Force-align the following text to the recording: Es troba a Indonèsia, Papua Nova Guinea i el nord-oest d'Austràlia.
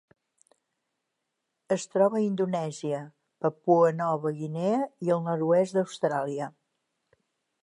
Es 1.75 1.85
troba 1.97 2.17
a 2.21 2.23
Indonèsia, 2.29 3.03
Papua 3.47 3.93
Nova 4.01 4.35
Guinea 4.41 4.83
i 5.09 5.17
el 5.19 5.25
nord-oest 5.31 5.81
d'Austràlia. 5.81 6.55